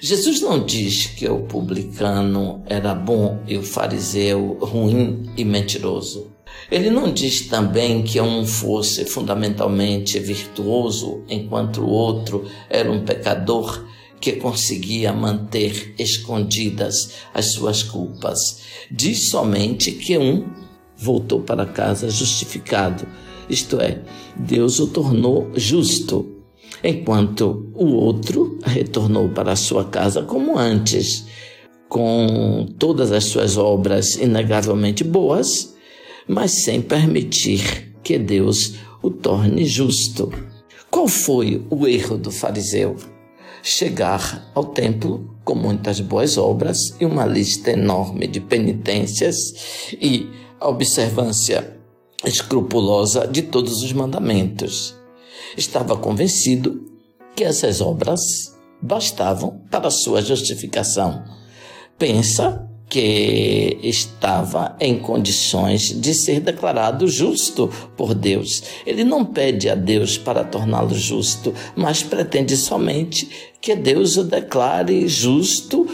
Jesus 0.00 0.40
não 0.40 0.64
diz 0.64 1.06
que 1.06 1.28
o 1.28 1.40
publicano 1.40 2.62
era 2.66 2.94
bom 2.94 3.42
e 3.46 3.56
o 3.56 3.62
fariseu 3.62 4.58
ruim 4.60 5.30
e 5.36 5.44
mentiroso. 5.44 6.32
Ele 6.70 6.90
não 6.90 7.12
diz 7.12 7.42
também 7.42 8.02
que 8.02 8.20
um 8.20 8.46
fosse 8.46 9.04
fundamentalmente 9.04 10.18
virtuoso, 10.18 11.22
enquanto 11.28 11.82
o 11.82 11.88
outro 11.88 12.44
era 12.68 12.90
um 12.90 13.04
pecador 13.04 13.84
que 14.20 14.32
conseguia 14.32 15.12
manter 15.12 15.94
escondidas 15.98 17.12
as 17.32 17.52
suas 17.52 17.82
culpas. 17.82 18.62
Diz 18.90 19.28
somente 19.28 19.92
que 19.92 20.18
um 20.18 20.46
voltou 20.96 21.40
para 21.40 21.66
casa 21.66 22.10
justificado 22.10 23.06
isto 23.48 23.80
é, 23.80 24.02
Deus 24.36 24.80
o 24.80 24.88
tornou 24.88 25.50
justo, 25.54 26.26
enquanto 26.82 27.70
o 27.74 27.86
outro 27.86 28.58
retornou 28.64 29.28
para 29.28 29.56
sua 29.56 29.84
casa 29.84 30.22
como 30.22 30.58
antes, 30.58 31.26
com 31.88 32.66
todas 32.78 33.12
as 33.12 33.24
suas 33.24 33.56
obras 33.56 34.16
inegavelmente 34.16 35.04
boas, 35.04 35.74
mas 36.26 36.64
sem 36.64 36.82
permitir 36.82 37.94
que 38.02 38.18
Deus 38.18 38.74
o 39.02 39.10
torne 39.10 39.64
justo. 39.64 40.32
Qual 40.90 41.06
foi 41.06 41.64
o 41.70 41.86
erro 41.86 42.16
do 42.16 42.30
fariseu? 42.30 42.96
Chegar 43.62 44.50
ao 44.54 44.64
templo 44.64 45.36
com 45.44 45.54
muitas 45.54 46.00
boas 46.00 46.36
obras 46.38 46.94
e 47.00 47.04
uma 47.04 47.26
lista 47.26 47.72
enorme 47.72 48.26
de 48.26 48.40
penitências 48.40 49.36
e 50.00 50.28
observância 50.60 51.75
escrupulosa 52.24 53.26
de 53.26 53.42
todos 53.42 53.82
os 53.82 53.92
mandamentos. 53.92 54.94
Estava 55.56 55.96
convencido 55.96 56.84
que 57.34 57.44
essas 57.44 57.80
obras 57.80 58.56
bastavam 58.80 59.60
para 59.70 59.90
sua 59.90 60.22
justificação. 60.22 61.24
Pensa 61.98 62.68
que 62.88 63.78
estava 63.82 64.76
em 64.78 64.98
condições 64.98 66.00
de 66.00 66.14
ser 66.14 66.40
declarado 66.40 67.08
justo 67.08 67.68
por 67.96 68.14
Deus. 68.14 68.62
Ele 68.86 69.02
não 69.02 69.24
pede 69.24 69.68
a 69.68 69.74
Deus 69.74 70.16
para 70.16 70.44
torná-lo 70.44 70.94
justo, 70.94 71.52
mas 71.74 72.02
pretende 72.02 72.56
somente 72.56 73.28
que 73.60 73.74
Deus 73.74 74.16
o 74.16 74.24
declare 74.24 75.08
justo 75.08 75.86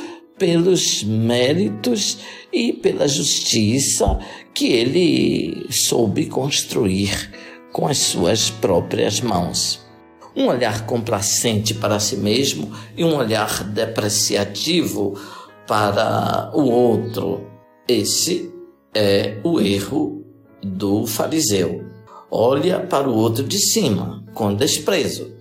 pelos 0.43 1.05
méritos 1.05 2.19
e 2.53 2.73
pela 2.73 3.07
justiça 3.07 4.19
que 4.53 4.73
ele 4.73 5.69
soube 5.71 6.27
construir 6.27 7.31
com 7.71 7.87
as 7.87 7.99
suas 7.99 8.51
próprias 8.51 9.21
mãos. 9.21 9.87
Um 10.35 10.49
olhar 10.49 10.85
complacente 10.85 11.75
para 11.75 12.01
si 12.01 12.17
mesmo 12.17 12.73
e 12.97 13.05
um 13.05 13.15
olhar 13.15 13.63
depreciativo 13.63 15.17
para 15.65 16.51
o 16.53 16.69
outro. 16.69 17.47
Esse 17.87 18.53
é 18.93 19.39
o 19.45 19.61
erro 19.61 20.25
do 20.61 21.07
fariseu. 21.07 21.85
Olha 22.29 22.81
para 22.81 23.09
o 23.09 23.15
outro 23.15 23.45
de 23.45 23.61
cima, 23.61 24.25
com 24.35 24.53
desprezo. 24.53 25.37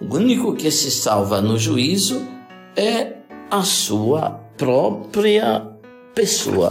O 0.00 0.14
único 0.14 0.54
que 0.54 0.70
se 0.70 0.92
salva 0.92 1.40
no 1.40 1.58
juízo 1.58 2.22
é 2.76 3.14
a 3.50 3.64
sua 3.64 4.43
própria 4.56 5.66
pessoa. 6.14 6.70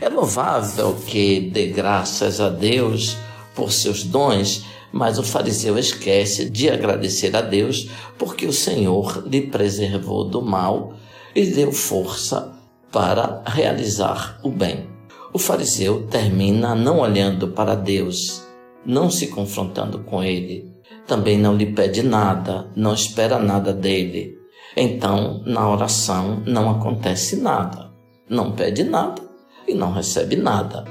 É 0.00 0.08
louvável 0.08 0.96
que 1.06 1.40
dê 1.40 1.66
graças 1.66 2.40
a 2.40 2.48
Deus 2.48 3.16
por 3.54 3.72
seus 3.72 4.04
dons, 4.04 4.64
mas 4.92 5.18
o 5.18 5.22
fariseu 5.22 5.78
esquece 5.78 6.48
de 6.48 6.70
agradecer 6.70 7.34
a 7.36 7.40
Deus 7.40 7.88
porque 8.18 8.46
o 8.46 8.52
Senhor 8.52 9.24
lhe 9.26 9.42
preservou 9.42 10.24
do 10.24 10.40
mal 10.40 10.94
e 11.34 11.46
deu 11.46 11.72
força 11.72 12.52
para 12.90 13.42
realizar 13.46 14.40
o 14.42 14.50
bem. 14.50 14.88
O 15.32 15.38
fariseu 15.38 16.06
termina 16.08 16.74
não 16.74 16.98
olhando 17.00 17.48
para 17.48 17.74
Deus, 17.74 18.42
não 18.84 19.10
se 19.10 19.28
confrontando 19.28 20.00
com 20.00 20.24
ele, 20.24 20.72
também 21.06 21.38
não 21.38 21.56
lhe 21.56 21.66
pede 21.66 22.02
nada, 22.02 22.68
não 22.74 22.94
espera 22.94 23.38
nada 23.38 23.72
dele. 23.72 24.39
Então, 24.76 25.42
na 25.44 25.68
oração 25.68 26.42
não 26.46 26.70
acontece 26.70 27.36
nada, 27.36 27.90
não 28.28 28.52
pede 28.52 28.84
nada 28.84 29.22
e 29.66 29.74
não 29.74 29.92
recebe 29.92 30.36
nada. 30.36 30.84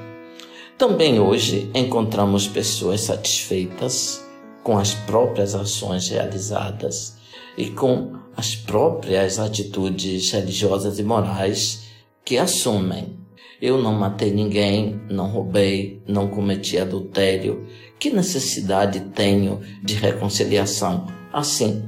Também 0.77 1.19
hoje 1.19 1.69
encontramos 1.73 2.47
pessoas 2.47 3.01
satisfeitas 3.01 4.25
com 4.63 4.77
as 4.77 4.93
próprias 4.93 5.55
ações 5.55 6.09
realizadas 6.09 7.17
e 7.57 7.69
com 7.69 8.13
as 8.35 8.55
próprias 8.55 9.39
atitudes 9.39 10.31
religiosas 10.31 10.99
e 10.99 11.03
morais 11.03 11.89
que 12.23 12.37
assumem: 12.37 13.17
eu 13.61 13.77
não 13.81 13.93
matei 13.93 14.31
ninguém, 14.31 15.01
não 15.09 15.27
roubei, 15.27 16.01
não 16.07 16.29
cometi 16.29 16.77
adultério. 16.77 17.67
Que 17.99 18.09
necessidade 18.09 19.01
tenho 19.13 19.59
de 19.83 19.95
reconciliação? 19.95 21.07
Assim, 21.33 21.83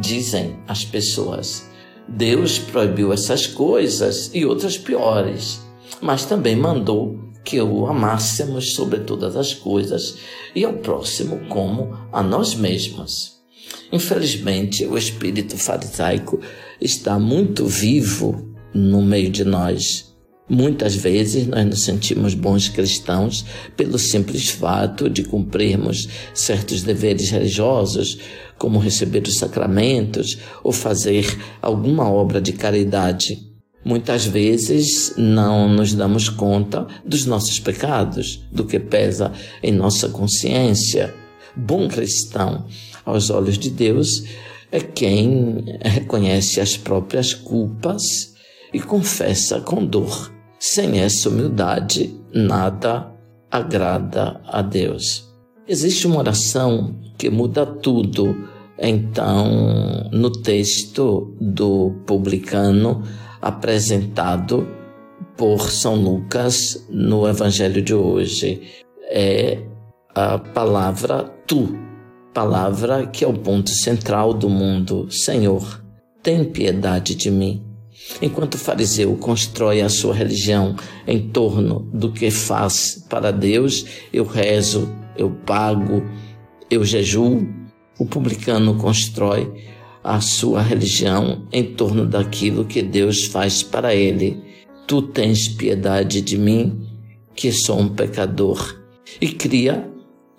dizem 0.00 0.56
as 0.66 0.84
pessoas. 0.84 1.68
Deus 2.08 2.58
proibiu 2.58 3.12
essas 3.12 3.46
coisas 3.46 4.30
e 4.32 4.44
outras 4.44 4.78
piores, 4.78 5.60
mas 6.00 6.24
também 6.24 6.56
mandou 6.56 7.18
que 7.44 7.60
o 7.60 7.86
amássemos 7.86 8.74
sobre 8.74 9.00
todas 9.00 9.36
as 9.36 9.54
coisas 9.54 10.18
e 10.54 10.64
ao 10.64 10.74
próximo 10.74 11.40
como 11.48 11.96
a 12.12 12.22
nós 12.22 12.54
mesmos. 12.54 13.38
Infelizmente, 13.92 14.84
o 14.84 14.98
espírito 14.98 15.56
farisaico 15.56 16.40
está 16.80 17.18
muito 17.18 17.66
vivo 17.66 18.54
no 18.74 19.02
meio 19.02 19.30
de 19.30 19.44
nós. 19.44 20.07
Muitas 20.48 20.94
vezes 20.94 21.46
nós 21.46 21.66
nos 21.66 21.82
sentimos 21.82 22.32
bons 22.32 22.70
cristãos 22.70 23.44
pelo 23.76 23.98
simples 23.98 24.48
fato 24.48 25.10
de 25.10 25.22
cumprirmos 25.22 26.08
certos 26.32 26.82
deveres 26.82 27.28
religiosos, 27.28 28.18
como 28.56 28.78
receber 28.78 29.22
os 29.26 29.36
sacramentos 29.36 30.38
ou 30.64 30.72
fazer 30.72 31.26
alguma 31.60 32.10
obra 32.10 32.40
de 32.40 32.52
caridade. 32.52 33.46
Muitas 33.84 34.24
vezes 34.24 35.12
não 35.18 35.68
nos 35.68 35.92
damos 35.92 36.30
conta 36.30 36.86
dos 37.04 37.26
nossos 37.26 37.60
pecados, 37.60 38.42
do 38.50 38.64
que 38.64 38.78
pesa 38.78 39.32
em 39.62 39.70
nossa 39.70 40.08
consciência. 40.08 41.14
Bom 41.54 41.88
cristão, 41.88 42.66
aos 43.04 43.28
olhos 43.28 43.58
de 43.58 43.68
Deus, 43.68 44.24
é 44.72 44.80
quem 44.80 45.64
reconhece 45.82 46.58
as 46.60 46.76
próprias 46.76 47.34
culpas 47.34 48.34
e 48.72 48.80
confessa 48.80 49.60
com 49.60 49.84
dor. 49.84 50.37
Sem 50.58 51.00
essa 51.00 51.28
humildade, 51.28 52.14
nada 52.34 53.12
agrada 53.50 54.40
a 54.44 54.60
Deus. 54.60 55.28
Existe 55.66 56.06
uma 56.06 56.18
oração 56.18 56.96
que 57.16 57.30
muda 57.30 57.64
tudo. 57.64 58.48
Então, 58.78 60.08
no 60.12 60.30
texto 60.30 61.34
do 61.40 61.92
publicano 62.06 63.02
apresentado 63.40 64.66
por 65.36 65.70
São 65.70 65.94
Lucas 65.94 66.86
no 66.90 67.28
Evangelho 67.28 67.80
de 67.80 67.94
hoje, 67.94 68.62
é 69.10 69.62
a 70.14 70.38
palavra 70.38 71.22
tu, 71.46 71.78
palavra 72.34 73.06
que 73.06 73.24
é 73.24 73.28
o 73.28 73.32
ponto 73.32 73.70
central 73.70 74.34
do 74.34 74.48
mundo. 74.48 75.10
Senhor, 75.10 75.82
tem 76.22 76.44
piedade 76.44 77.14
de 77.14 77.30
mim. 77.30 77.67
Enquanto 78.20 78.54
o 78.54 78.58
fariseu 78.58 79.14
constrói 79.16 79.80
a 79.80 79.88
sua 79.88 80.14
religião 80.14 80.76
em 81.06 81.28
torno 81.28 81.88
do 81.92 82.12
que 82.12 82.30
faz 82.30 83.04
para 83.08 83.30
Deus, 83.30 83.84
eu 84.12 84.24
rezo, 84.24 84.92
eu 85.16 85.30
pago, 85.30 86.02
eu 86.70 86.84
jejuo, 86.84 87.46
o 87.98 88.06
publicano 88.06 88.74
constrói 88.76 89.52
a 90.02 90.20
sua 90.20 90.62
religião 90.62 91.46
em 91.52 91.64
torno 91.74 92.06
daquilo 92.06 92.64
que 92.64 92.82
Deus 92.82 93.24
faz 93.24 93.62
para 93.62 93.94
ele. 93.94 94.42
Tu 94.86 95.02
tens 95.02 95.48
piedade 95.48 96.20
de 96.20 96.38
mim, 96.38 96.80
que 97.34 97.52
sou 97.52 97.78
um 97.78 97.88
pecador, 97.88 98.80
e 99.20 99.28
cria 99.28 99.88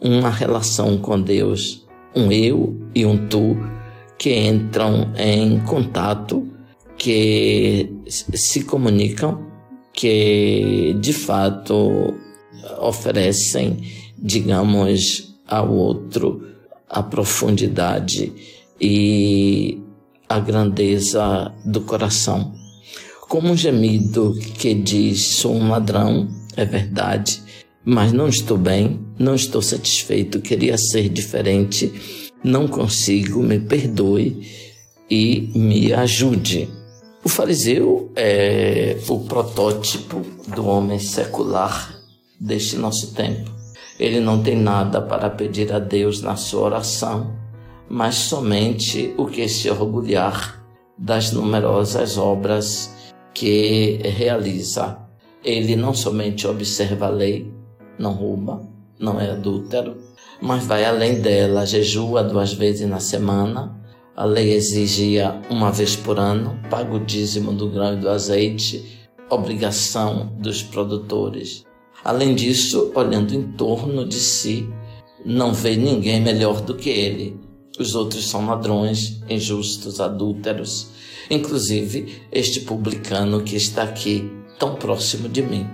uma 0.02 0.30
relação 0.30 0.98
com 0.98 1.22
Deus, 1.22 1.86
um 2.15 2.32
eu 2.32 2.76
e 2.95 3.06
um 3.06 3.28
tu, 3.28 3.56
que 4.17 4.34
entram 4.34 5.13
em 5.17 5.60
contato 5.62 6.48
que 6.99 7.89
se 8.07 8.65
comunicam, 8.65 9.47
que 9.93 10.95
de 10.99 11.13
fato 11.13 12.13
oferecem, 12.79 13.77
digamos, 14.17 15.35
ao 15.47 15.73
outro 15.73 16.45
a 16.88 17.01
profundidade 17.01 18.33
e 18.79 19.79
a 20.27 20.39
grandeza 20.39 21.53
do 21.65 21.81
coração. 21.81 22.53
Como 23.29 23.49
um 23.49 23.57
gemido 23.57 24.38
que 24.57 24.73
diz: 24.73 25.21
sou 25.21 25.55
um 25.55 25.69
ladrão, 25.69 26.27
é 26.57 26.65
verdade, 26.65 27.41
mas 27.85 28.12
não 28.12 28.27
estou 28.27 28.57
bem, 28.57 28.99
não 29.17 29.35
estou 29.35 29.62
satisfeito, 29.62 30.41
queria 30.41 30.77
ser 30.77 31.07
diferente, 31.07 32.29
não 32.43 32.67
consigo, 32.67 33.41
me 33.41 33.59
perdoe 33.59 34.45
e 35.09 35.49
me 35.55 35.93
ajude. 35.93 36.78
O 37.23 37.27
fariseu 37.27 38.12
é 38.15 38.97
o 39.10 39.19
protótipo 39.19 40.21
do 40.55 40.65
homem 40.65 40.99
secular 40.99 41.99
deste 42.39 42.77
nosso 42.77 43.13
tempo. 43.13 43.51
Ele 43.99 44.21
não 44.21 44.41
tem 44.41 44.55
nada 44.55 45.01
para 45.01 45.29
pedir 45.29 45.73
a 45.73 45.79
Deus 45.79 46.21
na 46.21 46.38
sua 46.38 46.62
oração, 46.62 47.36
mas 47.89 48.15
somente 48.15 49.13
o 49.17 49.25
que 49.25 49.49
se 49.49 49.69
orgulhar 49.69 50.65
das 50.97 51.34
numerosas 51.34 52.17
obras 52.17 52.93
que 53.34 53.99
realiza. 54.03 54.97
Ele 55.43 55.75
não 55.75 55.93
somente 55.93 56.47
observa 56.47 57.08
a 57.08 57.10
lei, 57.10 57.53
não 57.97 58.13
rouba, 58.13 58.62
não 58.97 59.19
é 59.19 59.32
adúltero, 59.32 59.97
mas 60.41 60.65
vai 60.65 60.86
além 60.86 61.19
dela, 61.19 61.65
jejua 61.65 62.23
duas 62.23 62.53
vezes 62.53 62.88
na 62.88 63.01
semana, 63.01 63.78
a 64.19 64.25
lei 64.25 64.51
exigia 64.51 65.41
uma 65.49 65.71
vez 65.71 65.95
por 65.95 66.19
ano, 66.19 66.60
paga 66.69 66.93
o 66.93 66.99
dízimo 66.99 67.53
do 67.53 67.69
grão 67.69 67.93
e 67.93 68.01
do 68.01 68.10
azeite, 68.10 69.08
obrigação 69.29 70.36
dos 70.38 70.62
produtores. 70.62 71.63
Além 72.03 72.36
disso, 72.36 72.91
olhando 72.93 73.34
em 73.34 73.43
torno 73.53 74.05
de 74.05 74.17
si, 74.19 74.67
não 75.23 75.53
vê 75.53 75.77
ninguém 75.77 76.19
melhor 76.19 76.60
do 76.60 76.75
que 76.75 76.89
ele. 76.89 77.39
Os 77.79 77.95
outros 77.95 78.27
são 78.27 78.45
ladrões, 78.45 79.23
injustos, 79.29 80.01
adúlteros, 80.01 80.89
inclusive 81.32 82.23
este 82.29 82.60
publicano 82.60 83.41
que 83.41 83.55
está 83.55 83.84
aqui, 83.84 84.29
tão 84.60 84.75
próximo 84.75 85.29
de 85.29 85.41
mim. 85.41 85.65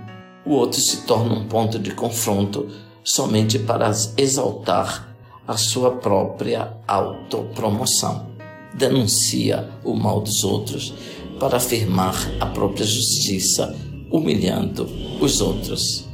O 0.44 0.52
outro 0.52 0.80
se 0.80 0.98
torna 0.98 1.34
um 1.34 1.48
ponto 1.48 1.80
de 1.80 1.90
confronto 1.90 2.68
somente 3.02 3.58
para 3.58 3.90
exaltar 4.16 5.16
a 5.48 5.56
sua 5.56 5.96
própria 5.96 6.76
autopromoção 6.86 8.35
denuncia 8.76 9.68
o 9.82 9.94
mal 9.94 10.20
dos 10.20 10.44
outros 10.44 10.92
para 11.40 11.56
afirmar 11.56 12.14
a 12.40 12.46
própria 12.46 12.84
justiça, 12.84 13.74
humilhando 14.10 14.88
os 15.20 15.40
outros. 15.40 16.06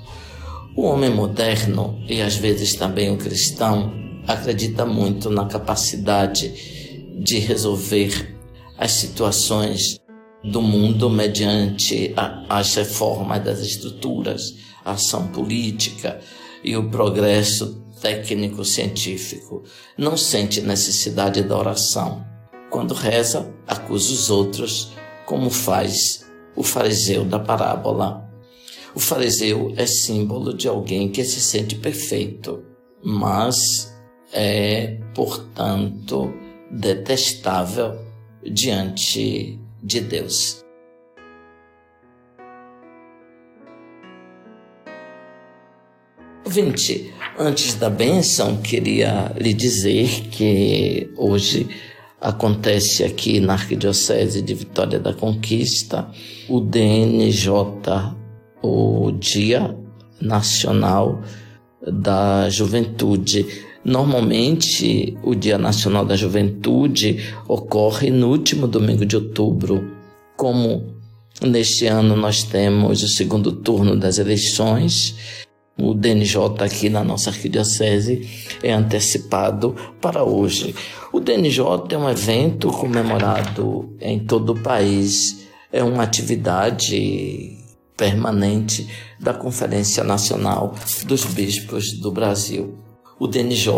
O 0.74 0.82
homem 0.82 1.10
moderno, 1.10 2.02
e 2.08 2.22
às 2.22 2.36
vezes 2.36 2.74
também 2.74 3.10
o 3.10 3.18
cristão, 3.18 3.92
acredita 4.26 4.86
muito 4.86 5.28
na 5.28 5.46
capacidade 5.46 6.52
de 7.20 7.38
resolver 7.38 8.38
as 8.78 8.92
situações 8.92 10.00
do 10.42 10.62
mundo 10.62 11.10
mediante 11.10 12.12
a, 12.16 12.58
as 12.58 12.74
reformas 12.74 13.44
das 13.44 13.60
estruturas, 13.60 14.54
a 14.84 14.92
ação 14.92 15.28
política 15.28 16.20
e 16.64 16.76
o 16.76 16.88
progresso 16.88 17.84
técnico-científico. 18.00 19.62
Não 19.96 20.16
sente 20.16 20.60
necessidade 20.60 21.42
da 21.42 21.56
oração 21.56 22.31
quando 22.72 22.94
reza, 22.94 23.54
acusa 23.66 24.14
os 24.14 24.30
outros, 24.30 24.94
como 25.26 25.50
faz 25.50 26.26
o 26.56 26.62
fariseu 26.62 27.22
da 27.22 27.38
parábola. 27.38 28.26
O 28.94 28.98
fariseu 28.98 29.74
é 29.76 29.84
símbolo 29.84 30.56
de 30.56 30.66
alguém 30.66 31.10
que 31.10 31.22
se 31.22 31.40
sente 31.40 31.74
perfeito, 31.74 32.64
mas 33.04 33.94
é, 34.32 34.98
portanto, 35.14 36.32
detestável 36.70 37.94
diante 38.42 39.60
de 39.82 40.00
Deus. 40.00 40.62
Vinte, 46.46 47.12
antes 47.38 47.74
da 47.74 47.90
bênção, 47.90 48.60
queria 48.62 49.30
lhe 49.38 49.52
dizer 49.52 50.28
que 50.30 51.12
hoje 51.16 51.68
acontece 52.22 53.02
aqui 53.02 53.40
na 53.40 53.54
Arquidiocese 53.54 54.40
de 54.40 54.54
Vitória 54.54 55.00
da 55.00 55.12
Conquista, 55.12 56.08
o 56.48 56.60
DNJ, 56.60 57.50
o 58.62 59.10
Dia 59.10 59.76
Nacional 60.20 61.20
da 61.84 62.48
Juventude. 62.48 63.44
Normalmente, 63.84 65.18
o 65.24 65.34
Dia 65.34 65.58
Nacional 65.58 66.04
da 66.04 66.14
Juventude 66.14 67.18
ocorre 67.48 68.10
no 68.10 68.30
último 68.30 68.68
domingo 68.68 69.04
de 69.04 69.16
outubro. 69.16 69.90
Como 70.36 70.94
neste 71.42 71.86
ano 71.88 72.14
nós 72.14 72.44
temos 72.44 73.02
o 73.02 73.08
segundo 73.08 73.50
turno 73.50 73.96
das 73.96 74.18
eleições, 74.18 75.16
o 75.78 75.94
DNJ 75.94 76.36
aqui 76.60 76.88
na 76.88 77.02
nossa 77.02 77.30
arquidiocese 77.30 78.28
é 78.62 78.72
antecipado 78.72 79.74
para 80.00 80.22
hoje. 80.22 80.74
O 81.12 81.20
DNJ 81.20 81.60
é 81.90 81.98
um 81.98 82.08
evento 82.08 82.70
comemorado 82.70 83.94
em 84.00 84.18
todo 84.18 84.52
o 84.52 84.60
país 84.60 85.42
é 85.72 85.82
uma 85.82 86.02
atividade 86.02 87.56
permanente 87.96 88.86
da 89.18 89.32
Conferência 89.32 90.04
Nacional 90.04 90.74
dos 91.06 91.24
Bispos 91.24 91.98
do 91.98 92.12
Brasil. 92.12 92.76
O 93.18 93.26
DNJ 93.26 93.72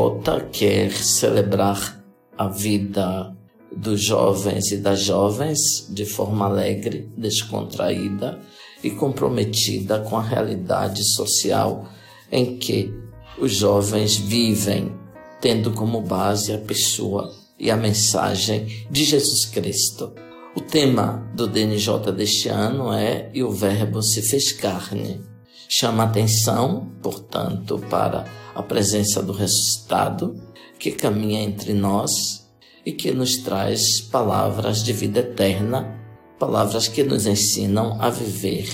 quer 0.51 0.91
celebrar 0.91 2.03
a 2.37 2.49
vida 2.49 3.37
dos 3.71 4.03
jovens 4.03 4.73
e 4.73 4.79
das 4.79 5.01
jovens 5.01 5.89
de 5.91 6.05
forma 6.05 6.47
alegre, 6.47 7.09
descontraída 7.17 8.41
e 8.85 8.90
comprometida 8.90 10.01
com 10.01 10.16
a 10.16 10.23
realidade 10.23 11.03
social 11.03 11.88
em 12.31 12.59
que 12.59 12.92
os 13.38 13.53
jovens 13.53 14.16
vivem, 14.16 14.92
tendo 15.40 15.73
como 15.73 16.03
base 16.03 16.53
a 16.53 16.59
pessoa 16.59 17.35
e 17.59 17.70
a 17.70 17.77
mensagem 17.77 18.87
de 18.90 19.05
Jesus 19.05 19.47
Cristo. 19.47 20.12
O 20.55 20.61
tema 20.61 21.29
do 21.35 21.49
DNJ 21.49 22.12
deste 22.12 22.49
ano 22.49 22.92
é 22.92 23.31
E 23.35 23.42
o 23.42 23.51
Verbo 23.51 24.03
se 24.03 24.23
fez 24.23 24.53
carne. 24.53 25.20
Chama 25.68 26.05
atenção, 26.05 26.92
portanto, 27.03 27.83
para 27.90 28.27
a 28.55 28.62
presença 28.62 29.23
do 29.23 29.33
ressuscitado 29.33 30.40
que 30.79 30.92
caminha 30.92 31.40
entre 31.42 31.73
nós 31.73 32.49
e 32.85 32.92
que 32.92 33.11
nos 33.11 33.38
traz 33.38 34.01
palavras 34.01 34.83
de 34.83 34.92
vida 34.92 35.20
eterna, 35.20 36.04
palavras 36.38 36.88
que 36.88 37.03
nos 37.03 37.27
ensinam 37.27 38.01
a 38.01 38.11
viver 38.11 38.68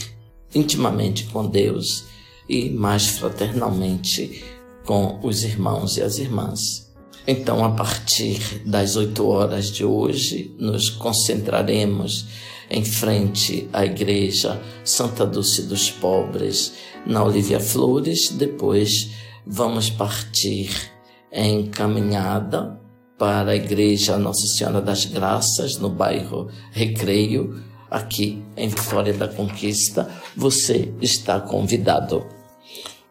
intimamente 0.55 1.25
com 1.27 1.47
Deus 1.47 2.05
e 2.49 2.71
mais 2.71 3.07
fraternalmente 3.07 4.45
com 4.85 5.21
os 5.23 5.45
irmãos 5.45 5.97
e 5.97 6.03
as 6.03 6.19
irmãs. 6.19 6.91
Então, 7.27 7.65
a 7.65 7.71
partir 7.71 8.63
das 8.65 8.97
oito 8.97 9.29
horas 9.29 9.71
de 9.71 9.85
hoje, 9.85 10.55
nos 10.59 10.91
concentraremos 10.91 12.27
em 12.69 12.85
frente 12.85 13.69
à 13.73 13.85
Igreja 13.85 14.61
Santa 14.85 15.27
Dulce 15.27 15.63
dos 15.63 15.91
Pobres, 15.91 16.73
na 17.07 17.23
Olivia 17.23 17.61
Flores. 17.61 18.31
Depois, 18.31 19.11
vamos 19.47 19.91
partir 19.91 20.71
em 21.31 21.67
caminhada 21.67 22.80
para 23.21 23.51
a 23.51 23.55
Igreja 23.55 24.17
Nossa 24.17 24.47
Senhora 24.47 24.81
das 24.81 25.05
Graças, 25.05 25.77
no 25.77 25.91
bairro 25.91 26.49
Recreio, 26.73 27.63
aqui 27.91 28.43
em 28.57 28.67
Vitória 28.67 29.13
da 29.13 29.29
Conquista. 29.29 30.09
Você 30.35 30.91
está 31.03 31.39
convidado. 31.39 32.27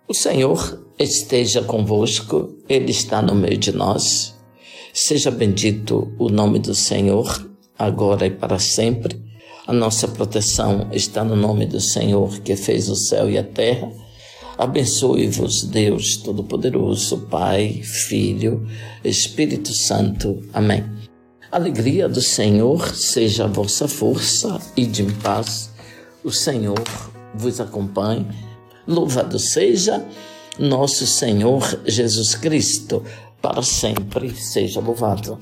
O 0.08 0.14
Senhor 0.16 0.84
esteja 0.98 1.62
convosco, 1.62 2.58
Ele 2.68 2.90
está 2.90 3.22
no 3.22 3.36
meio 3.36 3.56
de 3.56 3.72
nós. 3.72 4.36
Seja 4.92 5.30
bendito 5.30 6.12
o 6.18 6.28
nome 6.28 6.58
do 6.58 6.74
Senhor, 6.74 7.48
agora 7.78 8.26
e 8.26 8.32
para 8.32 8.58
sempre. 8.58 9.24
A 9.68 9.74
nossa 9.74 10.08
proteção 10.08 10.88
está 10.92 11.24
no 11.24 11.36
nome 11.36 11.68
do 11.68 11.80
Senhor 11.80 12.40
que 12.40 12.56
fez 12.56 12.90
o 12.90 12.96
céu 12.96 13.30
e 13.30 13.38
a 13.38 13.44
terra. 13.44 13.92
Abençoe-vos, 14.60 15.64
Deus 15.64 16.18
Todo-Poderoso, 16.18 17.18
Pai, 17.30 17.82
Filho, 17.82 18.68
Espírito 19.04 19.74
Santo. 19.74 20.44
Amém. 20.54 20.84
Alegria 21.50 22.10
do 22.10 22.22
Senhor 22.22 22.94
seja 22.94 23.46
a 23.46 23.48
vossa 23.48 23.88
força 23.88 24.60
e 24.76 24.86
de 24.86 25.04
paz. 25.24 25.72
O 26.24 26.32
Senhor 26.32 26.84
vos 27.34 27.62
acompanhe 27.62 28.28
Louvado 28.90 29.38
seja 29.38 30.04
nosso 30.58 31.06
Senhor 31.06 31.62
Jesus 31.86 32.34
Cristo, 32.34 33.04
para 33.40 33.62
sempre 33.62 34.36
seja 34.36 34.80
louvado. 34.80 35.38